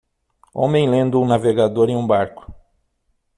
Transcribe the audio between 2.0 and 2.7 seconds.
barco.